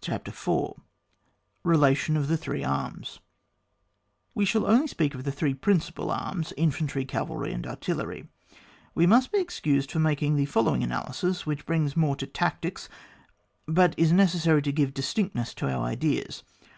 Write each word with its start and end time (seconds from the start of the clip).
CHAPTER 0.00 0.30
IV. 0.30 0.80
RELATION 1.62 2.16
OF 2.16 2.28
THE 2.28 2.38
THREE 2.38 2.64
ARMS. 2.64 3.20
We 4.34 4.46
shall 4.46 4.64
only 4.66 4.86
speak 4.86 5.14
of 5.14 5.24
the 5.24 5.32
three 5.32 5.52
princi 5.52 5.94
pal 5.94 6.10
arms: 6.10 6.52
Infantry, 6.56 7.04
Cavalry, 7.04 7.52
and 7.52 7.66
Artil 7.66 7.96
lery. 7.98 8.28
We 8.94 9.06
must 9.06 9.30
be 9.30 9.38
excused 9.38 9.92
for 9.92 9.98
making 9.98 10.36
the 10.36 10.46
following 10.46 10.82
analysis 10.82 11.44
which 11.44 11.66
belongs 11.66 11.94
more 11.94 12.16
to 12.16 12.26
tactics, 12.26 12.88
but 13.66 13.92
is 13.98 14.12
necessary 14.12 14.62
to 14.62 14.72
give 14.72 14.94
dis 14.94 15.12
tinctness 15.12 15.54
to 15.56 15.68
our 15.70 15.84
ideas. 15.84 16.42